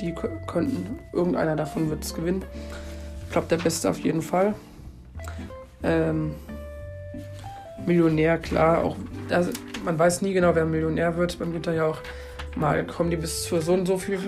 die 0.01 0.15
könnten, 0.47 0.99
irgendeiner 1.13 1.57
davon 1.57 1.89
wird 1.89 2.05
es 2.05 2.15
gewinnen. 2.15 2.45
Ich 3.27 3.33
glaube, 3.33 3.49
der 3.49 3.57
Beste 3.57 3.89
auf 3.89 3.99
jeden 3.99 4.23
Fall. 4.23 4.55
Ähm, 5.83 6.35
Millionär, 7.87 8.39
klar, 8.39 8.83
auch 8.83 8.97
das, 9.29 9.51
man 9.85 9.99
weiß 9.99 10.23
nie 10.23 10.33
genau, 10.33 10.55
wer 10.55 10.65
Millionär 10.65 11.17
wird. 11.17 11.39
Beim 11.39 11.53
Günther 11.53 11.75
ja 11.75 11.87
auch 11.87 11.99
Mal 12.57 12.87
kommen 12.87 13.11
die 13.11 13.17
bis 13.17 13.45
zu 13.45 13.61
so 13.61 13.75
und 13.75 13.85
so 13.85 13.99
viel 13.99 14.19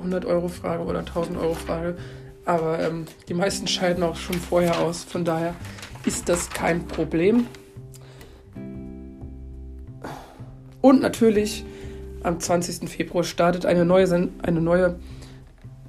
100-Euro-Frage 0.00 0.84
oder 0.84 1.00
1000-Euro-Frage. 1.00 1.96
Aber 2.44 2.78
ähm, 2.78 3.06
die 3.28 3.34
meisten 3.34 3.66
scheiden 3.66 4.04
auch 4.04 4.14
schon 4.14 4.36
vorher 4.36 4.78
aus. 4.78 5.02
Von 5.02 5.24
daher 5.24 5.54
ist 6.04 6.28
das 6.28 6.50
kein 6.50 6.86
Problem. 6.86 7.46
Und 10.80 11.00
natürlich 11.00 11.64
am 12.22 12.40
20. 12.40 12.88
Februar 12.88 13.24
startet 13.24 13.66
eine 13.66 13.84
neue, 13.84 14.30
eine 14.42 14.60
neue 14.60 14.98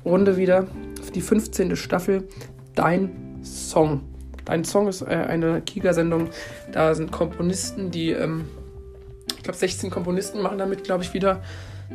Runde 0.05 0.37
wieder. 0.37 0.67
Die 1.13 1.21
15. 1.21 1.75
Staffel 1.75 2.27
Dein 2.75 3.41
Song. 3.43 4.01
Dein 4.45 4.63
Song 4.63 4.87
ist 4.87 5.01
äh, 5.01 5.05
eine 5.05 5.61
Giga-Sendung. 5.61 6.29
Da 6.71 6.95
sind 6.95 7.11
Komponisten, 7.11 7.91
die 7.91 8.11
ähm, 8.11 8.45
ich 9.35 9.43
glaube 9.43 9.57
16 9.57 9.89
Komponisten 9.89 10.41
machen 10.41 10.57
damit, 10.57 10.83
glaube 10.83 11.03
ich, 11.03 11.13
wieder. 11.13 11.41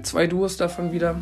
Zwei 0.02 0.26
Duos 0.26 0.56
davon 0.56 0.92
wieder 0.92 1.16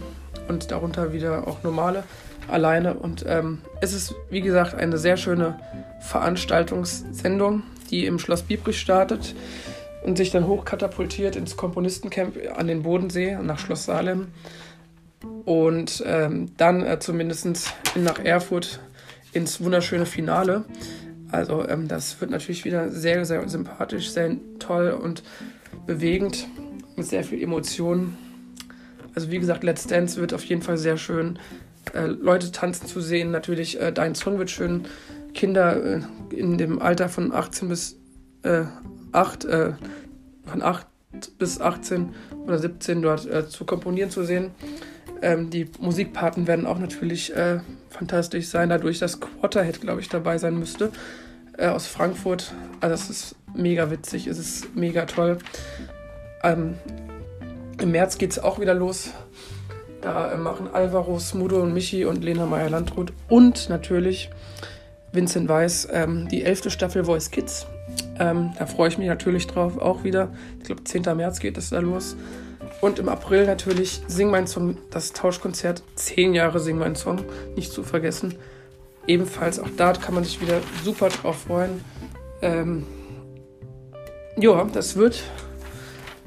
und 0.48 0.70
darunter 0.70 1.12
wieder 1.12 1.46
auch 1.46 1.62
normale 1.62 2.04
alleine. 2.48 2.94
Und 2.94 3.24
ähm, 3.26 3.58
es 3.80 3.92
ist, 3.92 4.14
wie 4.30 4.40
gesagt, 4.40 4.74
eine 4.74 4.98
sehr 4.98 5.16
schöne 5.16 5.58
Veranstaltungssendung, 6.00 7.62
die 7.90 8.06
im 8.06 8.18
Schloss 8.18 8.42
Biebrich 8.42 8.80
startet 8.80 9.34
und 10.04 10.16
sich 10.16 10.30
dann 10.30 10.46
hochkatapultiert 10.46 11.36
ins 11.36 11.56
Komponistencamp 11.56 12.36
an 12.56 12.66
den 12.66 12.82
Bodensee 12.82 13.38
nach 13.40 13.58
Schloss 13.58 13.84
Salem. 13.84 14.28
Und 15.44 16.02
ähm, 16.06 16.50
dann 16.56 16.84
äh, 16.84 16.98
zumindest 16.98 17.72
nach 17.94 18.18
Erfurt 18.18 18.80
ins 19.32 19.62
wunderschöne 19.62 20.06
Finale. 20.06 20.64
Also 21.30 21.66
ähm, 21.68 21.88
das 21.88 22.20
wird 22.20 22.30
natürlich 22.30 22.64
wieder 22.64 22.90
sehr, 22.90 23.24
sehr 23.24 23.48
sympathisch, 23.48 24.10
sehr 24.10 24.36
toll 24.58 24.90
und 24.90 25.22
bewegend, 25.86 26.46
mit 26.96 27.06
sehr 27.06 27.24
viel 27.24 27.42
Emotionen. 27.42 28.18
Also 29.14 29.30
wie 29.30 29.38
gesagt, 29.38 29.64
Let's 29.64 29.86
Dance 29.86 30.20
wird 30.20 30.34
auf 30.34 30.44
jeden 30.44 30.62
Fall 30.62 30.76
sehr 30.76 30.96
schön. 30.96 31.38
Äh, 31.94 32.06
Leute 32.06 32.52
tanzen 32.52 32.86
zu 32.86 33.00
sehen, 33.00 33.30
natürlich 33.30 33.80
äh, 33.80 33.92
Dein 33.92 34.14
Song 34.14 34.38
wird 34.38 34.50
schön. 34.50 34.86
Kinder 35.34 35.82
äh, 35.82 36.00
in 36.30 36.58
dem 36.58 36.80
Alter 36.80 37.08
von 37.08 37.32
18 37.32 37.68
bis 37.68 37.96
äh, 38.42 38.64
8, 39.12 39.44
äh, 39.44 39.72
von 40.44 40.62
8 40.62 40.86
bis 41.38 41.60
18 41.60 42.14
oder 42.46 42.58
17 42.58 43.02
dort 43.02 43.26
äh, 43.26 43.48
zu 43.48 43.64
komponieren 43.64 44.10
zu 44.10 44.24
sehen. 44.24 44.50
Ähm, 45.20 45.50
die 45.50 45.70
Musikparten 45.78 46.46
werden 46.46 46.66
auch 46.66 46.78
natürlich 46.78 47.34
äh, 47.34 47.60
fantastisch 47.90 48.48
sein, 48.48 48.68
dadurch, 48.68 48.98
dass 48.98 49.20
Quarterhead, 49.20 49.80
glaube 49.80 50.00
ich, 50.00 50.08
dabei 50.08 50.38
sein 50.38 50.58
müsste 50.58 50.90
aus 51.58 51.86
Frankfurt. 51.86 52.54
Also 52.80 52.94
es 52.94 53.10
ist 53.10 53.36
mega 53.54 53.90
witzig, 53.90 54.26
es 54.26 54.38
ist 54.38 54.74
mega 54.74 55.04
toll. 55.04 55.36
Ähm, 56.42 56.76
Im 57.78 57.90
März 57.90 58.16
geht 58.16 58.30
es 58.30 58.38
auch 58.38 58.58
wieder 58.58 58.72
los. 58.72 59.10
Da 60.02 60.36
machen 60.36 60.68
Alvaro, 60.72 61.18
Smudo 61.18 61.62
und 61.62 61.72
Michi 61.72 62.04
und 62.04 62.22
Lena 62.22 62.44
Meyer-Landrut 62.44 63.12
und 63.28 63.68
natürlich 63.68 64.30
Vincent 65.12 65.48
Weiss 65.48 65.88
ähm, 65.90 66.28
die 66.28 66.42
elfte 66.42 66.70
Staffel 66.70 67.04
Voice 67.04 67.30
Kids. 67.30 67.66
Ähm, 68.18 68.52
da 68.58 68.66
freue 68.66 68.88
ich 68.88 68.98
mich 68.98 69.08
natürlich 69.08 69.46
drauf, 69.46 69.78
auch 69.78 70.04
wieder. 70.04 70.32
Ich 70.58 70.64
glaube, 70.64 70.84
10. 70.84 71.02
März 71.16 71.40
geht 71.40 71.56
es 71.56 71.70
da 71.70 71.78
los. 71.78 72.16
Und 72.80 72.98
im 72.98 73.08
April 73.08 73.46
natürlich 73.46 74.02
Sing 74.08 74.30
mein 74.30 74.46
Song, 74.46 74.76
das 74.90 75.12
Tauschkonzert. 75.12 75.82
Zehn 75.94 76.34
Jahre 76.34 76.60
Sing 76.60 76.78
mein 76.78 76.96
Song, 76.96 77.20
nicht 77.56 77.72
zu 77.72 77.82
vergessen 77.82 78.34
ebenfalls 79.06 79.58
auch 79.58 79.68
da 79.76 79.92
kann 79.92 80.14
man 80.14 80.24
sich 80.24 80.40
wieder 80.40 80.60
super 80.84 81.08
drauf 81.08 81.42
freuen. 81.42 81.84
Ähm, 82.40 82.86
ja, 84.36 84.64
das 84.72 84.96
wird 84.96 85.22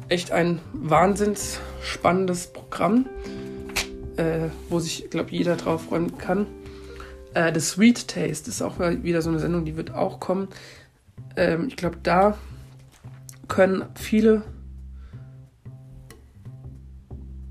echt 0.09 0.31
ein 0.31 0.59
wahnsinns 0.73 1.59
spannendes 1.81 2.47
Programm, 2.47 3.07
äh, 4.17 4.49
wo 4.69 4.79
sich, 4.79 5.09
glaube 5.09 5.31
jeder 5.31 5.55
drauf 5.55 5.85
freuen 5.85 6.17
kann. 6.17 6.47
Äh, 7.33 7.53
The 7.53 7.59
Sweet 7.59 8.07
Taste 8.07 8.49
ist 8.49 8.61
auch 8.61 8.79
wieder 8.79 9.21
so 9.21 9.29
eine 9.29 9.39
Sendung, 9.39 9.65
die 9.65 9.77
wird 9.77 9.93
auch 9.93 10.19
kommen. 10.19 10.47
Ähm, 11.35 11.67
ich 11.67 11.75
glaube, 11.75 11.97
da 12.01 12.37
können 13.47 13.85
viele 13.95 14.43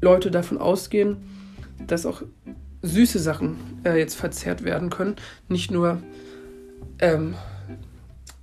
Leute 0.00 0.30
davon 0.30 0.58
ausgehen, 0.58 1.16
dass 1.86 2.06
auch 2.06 2.22
süße 2.82 3.18
Sachen 3.18 3.56
äh, 3.84 3.98
jetzt 3.98 4.14
verzehrt 4.14 4.64
werden 4.64 4.90
können. 4.90 5.16
Nicht 5.48 5.70
nur 5.70 6.02
ähm, 6.98 7.34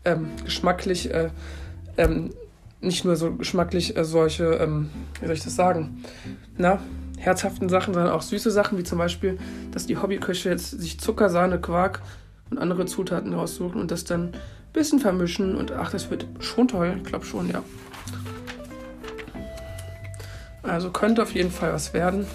ähm, 0.05 0.27
geschmacklich 0.43 1.13
äh, 1.13 1.29
ähm, 1.97 2.31
nicht 2.81 3.05
nur 3.05 3.15
so 3.15 3.33
geschmacklich 3.35 3.95
äh, 3.95 4.03
solche, 4.03 4.45
ähm, 4.55 4.89
wie 5.19 5.27
soll 5.27 5.35
ich 5.35 5.43
das 5.43 5.55
sagen, 5.55 6.03
na, 6.57 6.79
herzhaften 7.21 7.69
Sachen, 7.69 7.93
sondern 7.93 8.11
auch 8.11 8.21
süße 8.21 8.51
Sachen, 8.51 8.77
wie 8.77 8.83
zum 8.83 8.97
Beispiel, 8.97 9.37
dass 9.71 9.85
die 9.85 9.97
Hobbyköche 9.97 10.49
jetzt 10.49 10.71
sich 10.71 10.99
Zucker, 10.99 11.29
Sahne, 11.29 11.59
Quark 11.59 12.01
und 12.49 12.57
andere 12.57 12.85
Zutaten 12.85 13.33
raussuchen 13.33 13.79
und 13.79 13.91
das 13.91 14.03
dann 14.03 14.29
ein 14.29 14.73
bisschen 14.73 14.99
vermischen 14.99 15.55
und 15.55 15.71
ach, 15.71 15.91
das 15.91 16.09
wird 16.09 16.25
schon 16.39 16.67
toll, 16.67 16.95
ich 16.97 17.03
glaube 17.03 17.25
schon, 17.25 17.49
ja. 17.49 17.63
Also 20.63 20.91
könnte 20.91 21.21
auf 21.23 21.33
jeden 21.33 21.51
Fall 21.51 21.73
was 21.73 21.93
werden. 21.93 22.25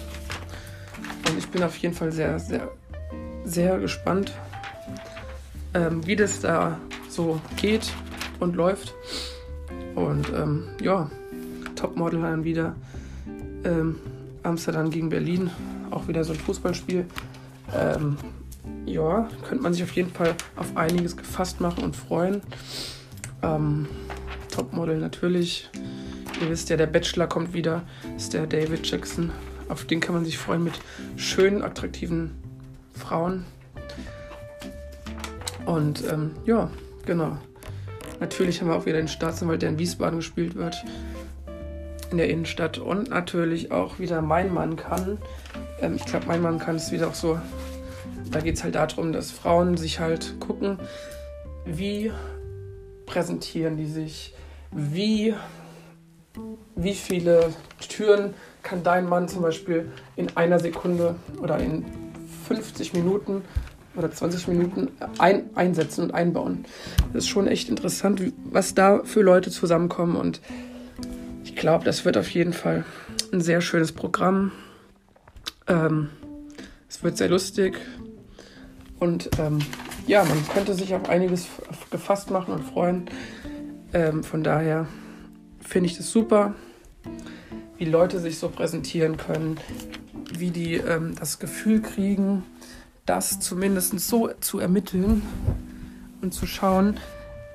Und 1.29 1.37
ich 1.37 1.47
bin 1.49 1.63
auf 1.63 1.77
jeden 1.77 1.93
Fall 1.93 2.11
sehr, 2.11 2.39
sehr, 2.39 2.69
sehr 3.45 3.79
gespannt, 3.79 4.33
ähm, 5.73 6.05
wie 6.05 6.15
das 6.15 6.39
da 6.39 6.77
so 7.09 7.41
geht 7.57 7.91
und 8.39 8.55
läuft. 8.55 8.93
Und 9.95 10.29
ähm, 10.33 10.67
ja, 10.81 11.09
Topmodel 11.75 12.21
dann 12.21 12.43
wieder. 12.43 12.75
Ähm, 13.63 13.99
Amsterdam 14.47 14.89
gegen 14.89 15.09
Berlin, 15.09 15.51
auch 15.91 16.07
wieder 16.07 16.23
so 16.23 16.33
ein 16.33 16.39
Fußballspiel. 16.39 17.05
Ähm, 17.75 18.17
ja, 18.85 19.27
könnte 19.47 19.63
man 19.63 19.73
sich 19.73 19.83
auf 19.83 19.91
jeden 19.91 20.11
Fall 20.11 20.35
auf 20.55 20.75
einiges 20.75 21.17
gefasst 21.17 21.59
machen 21.59 21.83
und 21.83 21.95
freuen. 21.95 22.41
Ähm, 23.43 23.87
Topmodel 24.51 24.97
natürlich. 24.99 25.69
Ihr 26.41 26.49
wisst 26.49 26.69
ja, 26.69 26.77
der 26.77 26.87
Bachelor 26.87 27.27
kommt 27.27 27.53
wieder, 27.53 27.83
ist 28.15 28.33
der 28.33 28.47
David 28.47 28.89
Jackson. 28.89 29.31
Auf 29.69 29.85
den 29.85 29.99
kann 29.99 30.15
man 30.15 30.23
sich 30.23 30.37
freuen 30.37 30.63
mit 30.63 30.79
schönen, 31.17 31.61
attraktiven 31.61 32.31
Frauen. 32.93 33.45
Und 35.65 36.03
ähm, 36.09 36.31
ja, 36.45 36.69
genau. 37.05 37.37
Natürlich 38.19 38.61
haben 38.61 38.69
wir 38.69 38.75
auch 38.75 38.85
wieder 38.85 38.97
den 38.97 39.09
Staatsanwalt, 39.09 39.61
der 39.61 39.69
in 39.69 39.79
Wiesbaden 39.79 40.19
gespielt 40.19 40.55
wird 40.55 40.83
in 42.11 42.17
der 42.17 42.29
Innenstadt 42.29 42.77
und 42.77 43.09
natürlich 43.09 43.71
auch 43.71 43.99
wieder 43.99 44.21
Mein 44.21 44.53
Mann 44.53 44.75
kann. 44.75 45.17
Ähm, 45.81 45.95
ich 45.95 46.05
glaube, 46.05 46.25
Mein 46.27 46.41
Mann 46.41 46.59
kann 46.59 46.75
ist 46.77 46.91
wieder 46.91 47.07
auch 47.07 47.15
so, 47.15 47.39
da 48.31 48.39
geht 48.39 48.55
es 48.55 48.63
halt 48.63 48.75
darum, 48.75 49.11
dass 49.11 49.31
Frauen 49.31 49.77
sich 49.77 49.99
halt 49.99 50.39
gucken, 50.39 50.79
wie 51.65 52.11
präsentieren 53.05 53.77
die 53.77 53.87
sich, 53.87 54.33
wie, 54.71 55.33
wie 56.75 56.93
viele 56.93 57.53
Türen 57.87 58.33
kann 58.63 58.83
dein 58.83 59.07
Mann 59.07 59.27
zum 59.27 59.41
Beispiel 59.41 59.89
in 60.15 60.35
einer 60.35 60.59
Sekunde 60.59 61.15
oder 61.41 61.57
in 61.57 61.85
50 62.47 62.93
Minuten 62.93 63.43
oder 63.95 64.11
20 64.11 64.47
Minuten 64.49 64.89
ein, 65.17 65.49
einsetzen 65.55 66.03
und 66.03 66.13
einbauen. 66.13 66.65
Das 67.13 67.23
ist 67.23 67.29
schon 67.29 67.47
echt 67.47 67.69
interessant, 67.69 68.21
was 68.45 68.75
da 68.75 69.01
für 69.03 69.21
Leute 69.21 69.49
zusammenkommen 69.49 70.15
und 70.15 70.41
glaube, 71.57 71.83
das 71.85 72.05
wird 72.05 72.17
auf 72.17 72.29
jeden 72.29 72.53
Fall 72.53 72.85
ein 73.31 73.41
sehr 73.41 73.61
schönes 73.61 73.91
Programm. 73.91 74.51
Ähm, 75.67 76.09
es 76.89 77.03
wird 77.03 77.17
sehr 77.17 77.29
lustig 77.29 77.77
und 78.99 79.29
ähm, 79.39 79.59
ja, 80.07 80.23
man 80.23 80.47
könnte 80.53 80.73
sich 80.73 80.95
auf 80.95 81.09
einiges 81.09 81.47
gefasst 81.91 82.31
machen 82.31 82.53
und 82.53 82.63
freuen. 82.63 83.09
Ähm, 83.93 84.23
von 84.23 84.43
daher 84.43 84.87
finde 85.59 85.87
ich 85.87 85.97
das 85.97 86.11
super, 86.11 86.55
wie 87.77 87.85
Leute 87.85 88.19
sich 88.19 88.39
so 88.39 88.49
präsentieren 88.49 89.17
können, 89.17 89.59
wie 90.33 90.51
die 90.51 90.75
ähm, 90.75 91.15
das 91.19 91.39
Gefühl 91.39 91.81
kriegen, 91.81 92.43
das 93.05 93.39
zumindest 93.39 93.99
so 93.99 94.29
zu 94.39 94.59
ermitteln 94.59 95.21
und 96.21 96.33
zu 96.33 96.45
schauen, 96.45 96.97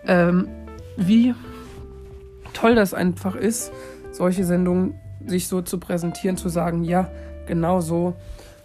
ähm, 0.07 0.49
wie 0.97 1.35
toll 2.53 2.75
das 2.75 2.95
einfach 2.95 3.35
ist, 3.35 3.73
solche 4.13 4.45
Sendungen 4.45 4.95
sich 5.27 5.49
so 5.49 5.63
zu 5.63 5.79
präsentieren, 5.79 6.37
zu 6.37 6.49
sagen, 6.49 6.85
ja, 6.85 7.11
genau 7.47 7.81
so, 7.81 8.15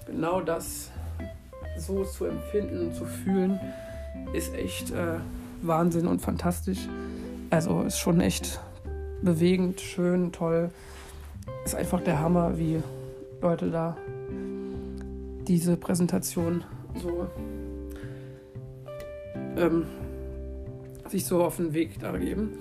genau 0.05 0.41
das 0.41 0.91
so 1.77 2.03
zu 2.03 2.25
empfinden 2.25 2.87
und 2.87 2.95
zu 2.95 3.05
fühlen, 3.05 3.59
ist 4.33 4.53
echt 4.55 4.91
äh, 4.91 5.19
Wahnsinn 5.61 6.07
und 6.07 6.21
fantastisch. 6.21 6.87
Also 7.49 7.83
ist 7.83 7.97
schon 7.97 8.19
echt 8.19 8.59
bewegend, 9.21 9.79
schön, 9.79 10.31
toll. 10.31 10.69
Ist 11.65 11.75
einfach 11.75 12.01
der 12.01 12.19
Hammer, 12.19 12.57
wie 12.57 12.81
Leute 13.41 13.69
da 13.69 13.97
diese 15.47 15.77
Präsentation 15.77 16.63
so 17.01 17.27
ähm, 19.55 19.85
sich 21.07 21.25
so 21.25 21.43
auf 21.43 21.57
den 21.57 21.73
Weg 21.73 21.99
da 21.99 22.17
geben. 22.17 22.57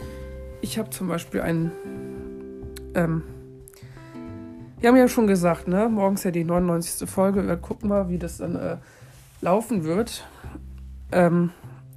Ich 0.60 0.78
habe 0.78 0.90
zum 0.90 1.08
Beispiel 1.08 1.40
einen 1.40 1.72
ähm, 2.96 3.22
wir 4.80 4.88
haben 4.88 4.96
ja 4.96 5.08
schon 5.08 5.26
gesagt, 5.26 5.68
ne? 5.68 5.88
Morgens 5.88 6.24
ja 6.24 6.30
die 6.30 6.44
99. 6.44 7.08
Folge. 7.08 7.46
Wir 7.46 7.56
gucken 7.56 7.88
mal, 7.88 8.08
wie 8.08 8.18
das 8.18 8.38
dann 8.38 8.56
äh, 8.56 8.76
laufen 9.40 9.84
wird. 9.84 10.26
Ähm, 11.12 11.50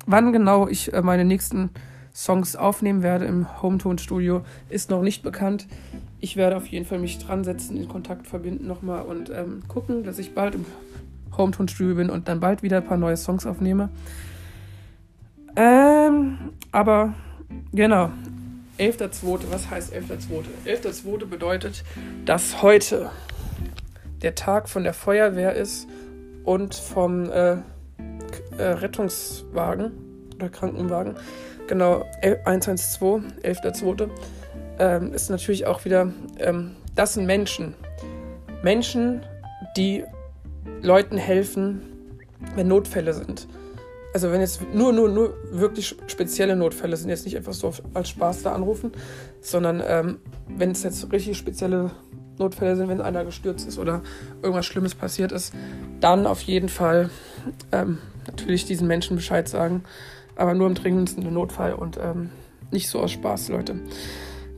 wann 0.06 0.32
genau 0.32 0.68
ich 0.68 0.94
äh, 0.94 1.02
meine 1.02 1.26
nächsten 1.26 1.72
Songs 2.14 2.56
aufnehmen 2.56 3.04
werde 3.04 3.26
im 3.26 3.62
Hometone-Studio, 3.62 4.42
ist 4.70 4.90
noch 4.90 5.02
nicht 5.02 5.24
bekannt. 5.24 5.68
Ich 6.20 6.36
werde 6.36 6.58
auf 6.58 6.68
jeden 6.68 6.86
Fall 6.86 7.00
mich 7.00 7.18
dran 7.20 7.44
setzen, 7.44 7.78
in 7.78 7.88
Kontakt 7.88 8.28
verbinden 8.28 8.68
nochmal 8.68 9.04
und 9.04 9.30
ähm, 9.30 9.64
gucken, 9.68 10.04
dass 10.04 10.20
ich 10.20 10.34
bald 10.34 10.56
im 10.56 10.66
Hometone-Studio 11.38 11.96
bin 11.96 12.10
und 12.10 12.28
dann 12.28 12.40
bald 12.40 12.64
wieder 12.64 12.78
ein 12.78 12.86
paar 12.86 12.98
neue 12.98 13.16
Songs 13.16 13.46
aufnehme. 13.46 13.90
Ähm, 15.56 16.38
aber 16.72 17.14
genau, 17.72 18.12
11.2. 18.80 19.52
Was 19.52 19.70
heißt 19.70 19.94
11.2.? 19.94 20.46
11.2. 20.66 21.26
bedeutet, 21.26 21.84
dass 22.26 22.62
heute 22.62 23.12
der 24.22 24.36
Tag 24.36 24.70
von 24.70 24.84
der 24.84 24.94
Feuerwehr 24.94 25.54
ist 25.54 25.88
und 26.46 26.74
vom 26.76 27.30
äh, 27.30 27.52
äh, 27.52 27.58
Rettungswagen 28.58 29.92
oder 30.36 30.50
Krankenwagen. 30.50 31.16
Genau, 31.68 32.06
112, 32.46 33.24
11.2. 33.44 34.10
Ähm, 34.80 35.14
ist 35.14 35.30
natürlich 35.30 35.66
auch 35.68 35.84
wieder, 35.84 36.12
ähm, 36.40 36.76
das 36.96 37.14
sind 37.14 37.26
Menschen. 37.26 37.76
Menschen, 38.64 39.26
die 39.76 40.04
Leuten 40.82 41.18
helfen, 41.18 41.82
wenn 42.56 42.70
Notfälle 42.70 43.14
sind 43.14 43.48
also 44.14 44.32
wenn 44.32 44.42
jetzt 44.42 44.62
nur, 44.74 44.92
nur, 44.92 45.10
nur 45.10 45.38
wirklich 45.52 45.96
spezielle 46.08 46.56
Notfälle 46.56 46.98
sind, 46.98 47.10
jetzt 47.10 47.26
nicht 47.26 47.38
einfach 47.38 47.54
so 47.54 47.74
als 47.94 48.10
Spaß 48.10 48.44
da 48.44 48.54
anrufen, 48.54 48.92
sondern 49.42 49.84
ähm, 49.86 50.18
wenn 50.48 50.72
es 50.72 50.84
jetzt 50.84 51.12
richtig 51.12 51.38
spezielle 51.38 51.92
Notfälle 52.38 52.76
sind, 52.76 52.88
wenn 52.88 53.02
einer 53.02 53.26
gestürzt 53.26 53.68
ist 53.68 53.78
oder 53.78 54.02
irgendwas 54.42 54.66
Schlimmes 54.66 54.96
passiert 54.96 55.32
ist, 55.32 55.54
dann 56.00 56.26
auf 56.26 56.42
jeden 56.42 56.70
Fall 56.70 57.10
ähm, 57.72 58.00
natürlich 58.28 58.66
diesen 58.66 58.88
Menschen 58.88 59.16
Bescheid 59.16 59.48
sagen, 59.48 59.84
aber 60.36 60.54
nur 60.54 60.68
im 60.68 60.76
dringendsten 60.76 61.32
Notfall 61.32 61.74
und 61.74 61.98
ähm, 62.02 62.30
nicht 62.72 62.90
so 62.90 63.00
aus 63.00 63.12
Spaß, 63.12 63.50
Leute. 63.50 63.80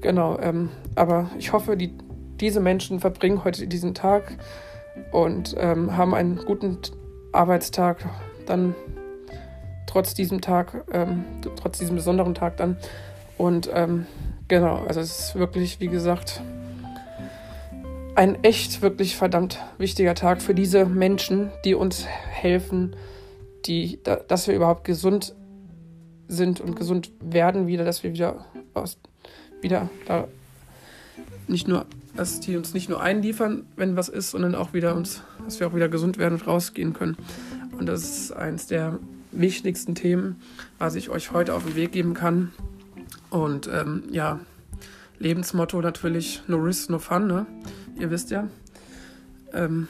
Genau, 0.01 0.39
ähm, 0.39 0.69
aber 0.95 1.29
ich 1.37 1.53
hoffe, 1.53 1.75
die, 1.75 1.93
diese 2.39 2.59
Menschen 2.59 2.99
verbringen 2.99 3.43
heute 3.43 3.67
diesen 3.67 3.93
Tag 3.93 4.37
und 5.11 5.55
ähm, 5.57 5.95
haben 5.97 6.13
einen 6.13 6.37
guten 6.37 6.77
Arbeitstag. 7.31 7.97
Dann 8.45 8.75
trotz 9.91 10.13
diesem 10.13 10.41
Tag, 10.41 10.85
ähm, 10.91 11.25
trotz 11.57 11.79
diesem 11.79 11.95
besonderen 11.95 12.33
Tag 12.33 12.57
dann. 12.57 12.77
Und 13.37 13.69
ähm, 13.73 14.05
genau, 14.47 14.83
also 14.87 15.01
es 15.01 15.19
ist 15.19 15.35
wirklich, 15.35 15.79
wie 15.79 15.87
gesagt, 15.87 16.41
ein 18.15 18.43
echt, 18.43 18.81
wirklich 18.81 19.15
verdammt 19.15 19.59
wichtiger 19.77 20.15
Tag 20.15 20.41
für 20.41 20.53
diese 20.53 20.85
Menschen, 20.85 21.51
die 21.65 21.75
uns 21.75 22.05
helfen, 22.05 22.95
die, 23.65 23.99
da, 24.03 24.15
dass 24.15 24.47
wir 24.47 24.55
überhaupt 24.55 24.85
gesund 24.85 25.35
sind 26.27 26.61
und 26.61 26.75
gesund 26.75 27.11
werden 27.19 27.67
wieder, 27.67 27.83
dass 27.83 28.03
wir 28.03 28.13
wieder 28.13 28.45
aus, 28.73 28.97
wieder 29.61 29.89
da 30.07 30.27
nicht 31.47 31.67
nur, 31.67 31.85
dass 32.15 32.39
die 32.39 32.55
uns 32.55 32.73
nicht 32.73 32.89
nur 32.89 33.01
einliefern, 33.01 33.65
wenn 33.75 33.97
was 33.97 34.07
ist, 34.07 34.31
sondern 34.31 34.55
auch 34.55 34.73
wieder 34.73 34.95
uns, 34.95 35.21
dass 35.43 35.59
wir 35.59 35.67
auch 35.67 35.75
wieder 35.75 35.89
gesund 35.89 36.17
werden 36.17 36.35
und 36.35 36.47
rausgehen 36.47 36.93
können. 36.93 37.17
Und 37.77 37.87
das 37.87 38.03
ist 38.03 38.31
eins 38.31 38.67
der 38.67 38.99
wichtigsten 39.31 39.95
Themen, 39.95 40.41
was 40.77 40.95
ich 40.95 41.09
euch 41.09 41.31
heute 41.31 41.53
auf 41.53 41.63
den 41.63 41.75
Weg 41.75 41.91
geben 41.91 42.13
kann. 42.13 42.51
Und 43.29 43.69
ähm, 43.71 44.03
ja, 44.11 44.39
Lebensmotto 45.19 45.81
natürlich 45.81 46.41
no 46.47 46.57
risk, 46.57 46.89
no 46.89 46.99
fun, 46.99 47.27
ne? 47.27 47.45
Ihr 47.99 48.09
wisst 48.09 48.31
ja. 48.31 48.47
Ähm, 49.53 49.87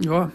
ja, 0.00 0.30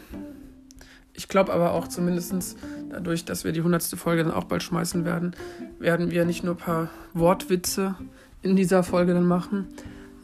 ich 1.13 1.27
glaube 1.27 1.53
aber 1.53 1.73
auch 1.73 1.87
zumindest 1.87 2.57
dadurch, 2.89 3.25
dass 3.25 3.43
wir 3.43 3.51
die 3.51 3.59
100. 3.59 3.83
Folge 3.95 4.23
dann 4.23 4.33
auch 4.33 4.45
bald 4.45 4.63
schmeißen 4.63 5.03
werden, 5.03 5.35
werden 5.79 6.11
wir 6.11 6.25
nicht 6.25 6.43
nur 6.43 6.53
ein 6.53 6.57
paar 6.57 6.89
Wortwitze 7.13 7.95
in 8.41 8.55
dieser 8.55 8.83
Folge 8.83 9.13
dann 9.13 9.25
machen, 9.25 9.67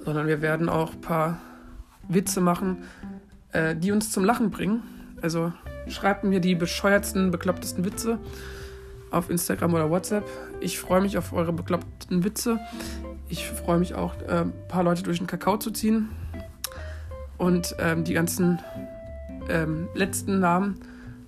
sondern 0.06 0.28
wir 0.28 0.42
werden 0.42 0.70
auch 0.70 0.94
ein 0.94 1.02
paar 1.02 1.42
Witze 2.08 2.42
machen, 2.42 2.84
äh, 3.52 3.76
die 3.76 3.92
uns 3.92 4.12
zum 4.12 4.24
Lachen 4.24 4.52
bringen. 4.52 4.84
Also 5.22 5.52
Schreibt 5.88 6.24
mir 6.24 6.39
die 6.39 6.56
bescheuertsten, 6.56 7.32
beklopptesten 7.32 7.86
Witze 7.86 8.19
auf 9.12 9.30
Instagram 9.30 9.74
oder 9.74 9.89
WhatsApp. 9.89 10.28
Ich 10.60 10.80
freue 10.80 11.02
mich 11.02 11.17
auf 11.17 11.34
eure 11.34 11.54
bekloppten 11.54 12.24
Witze. 12.24 12.60
ich 13.30 13.48
freue 13.48 13.80
mich 13.80 13.96
auch, 13.96 14.13
äh, 14.28 14.41
ein 14.41 14.54
paar 14.67 14.84
Leute 14.84 15.04
durch 15.04 15.17
den 15.17 15.28
Kakao 15.28 15.58
zu 15.58 15.72
ziehen 15.72 16.10
und 17.38 17.76
ähm, 17.80 18.04
die 18.04 18.13
ganzen 18.13 18.60
ähm, 19.50 19.88
letzten 19.96 20.39
Namen 20.39 20.80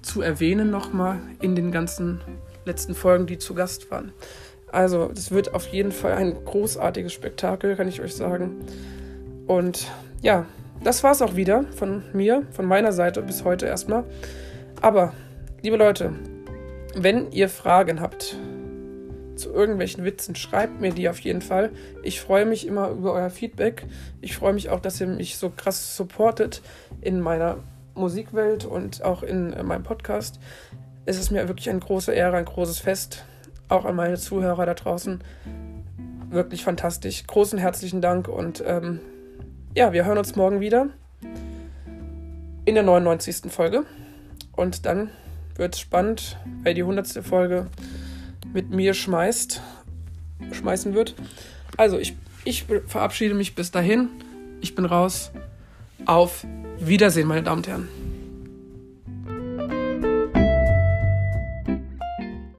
zu 0.01 0.21
erwähnen 0.21 0.69
nochmal 0.69 1.19
in 1.41 1.55
den 1.55 1.71
ganzen 1.71 2.21
letzten 2.65 2.95
Folgen, 2.95 3.25
die 3.25 3.37
zu 3.37 3.53
Gast 3.53 3.89
waren. 3.91 4.11
Also, 4.71 5.11
es 5.15 5.31
wird 5.31 5.53
auf 5.53 5.67
jeden 5.67 5.91
Fall 5.91 6.13
ein 6.13 6.35
großartiges 6.43 7.13
Spektakel, 7.13 7.75
kann 7.75 7.87
ich 7.87 8.01
euch 8.01 8.15
sagen. 8.15 8.65
Und 9.47 9.89
ja, 10.21 10.45
das 10.83 11.03
war 11.03 11.11
es 11.11 11.21
auch 11.21 11.35
wieder 11.35 11.63
von 11.75 12.03
mir, 12.13 12.43
von 12.51 12.65
meiner 12.65 12.91
Seite 12.91 13.21
bis 13.21 13.43
heute 13.43 13.65
erstmal. 13.65 14.03
Aber, 14.85 15.13
liebe 15.63 15.77
Leute, 15.77 16.13
wenn 16.93 17.31
ihr 17.31 17.49
Fragen 17.49 18.01
habt 18.01 18.37
zu 19.35 19.51
irgendwelchen 19.51 20.03
Witzen, 20.03 20.35
schreibt 20.35 20.79
mir 20.79 20.91
die 20.91 21.09
auf 21.09 21.17
jeden 21.21 21.41
Fall. 21.41 21.71
Ich 22.03 22.21
freue 22.21 22.45
mich 22.45 22.67
immer 22.67 22.89
über 22.89 23.13
euer 23.13 23.31
Feedback. 23.31 23.87
Ich 24.21 24.35
freue 24.35 24.53
mich 24.53 24.69
auch, 24.69 24.79
dass 24.79 25.01
ihr 25.01 25.07
mich 25.07 25.37
so 25.37 25.49
krass 25.49 25.97
supportet 25.97 26.61
in 27.01 27.19
meiner 27.19 27.57
Musikwelt 27.95 28.65
und 28.65 29.03
auch 29.03 29.23
in 29.23 29.53
äh, 29.53 29.63
meinem 29.63 29.81
Podcast. 29.81 30.39
Es 31.05 31.17
ist 31.17 31.31
mir 31.31 31.47
wirklich 31.47 31.67
eine 31.67 31.79
große 31.79 32.13
Ehre, 32.13 32.37
ein 32.37 32.45
großes 32.45 32.77
Fest. 32.77 33.25
Auch 33.69 33.85
an 33.85 33.95
meine 33.95 34.17
Zuhörer 34.17 34.67
da 34.67 34.75
draußen. 34.75 35.23
Wirklich 36.29 36.63
fantastisch. 36.63 37.25
Großen 37.25 37.57
herzlichen 37.57 38.01
Dank 38.01 38.27
und 38.27 38.63
ähm, 38.63 38.99
ja, 39.73 39.93
wir 39.93 40.05
hören 40.05 40.19
uns 40.19 40.35
morgen 40.35 40.59
wieder 40.59 40.89
in 42.65 42.75
der 42.75 42.83
99. 42.83 43.51
Folge. 43.51 43.83
Und 44.55 44.85
dann 44.85 45.09
wird 45.55 45.75
es 45.75 45.79
spannend, 45.79 46.37
weil 46.63 46.73
die 46.73 46.81
100. 46.81 47.25
Folge 47.25 47.67
mit 48.53 48.69
mir 48.69 48.93
schmeißt, 48.93 49.61
schmeißen 50.51 50.93
wird. 50.93 51.15
Also, 51.77 51.97
ich, 51.97 52.15
ich 52.43 52.65
verabschiede 52.87 53.33
mich 53.33 53.55
bis 53.55 53.71
dahin. 53.71 54.09
Ich 54.61 54.75
bin 54.75 54.85
raus. 54.85 55.31
Auf 56.05 56.45
Wiedersehen, 56.79 57.27
meine 57.27 57.43
Damen 57.43 57.57
und 57.57 57.67
Herren. 57.67 58.04